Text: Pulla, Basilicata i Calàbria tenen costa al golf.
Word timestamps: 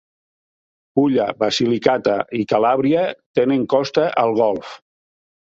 Pulla, 0.99 1.27
Basilicata 1.43 2.15
i 2.39 2.41
Calàbria 2.55 3.05
tenen 3.41 3.69
costa 3.77 4.09
al 4.25 4.35
golf. 4.43 4.75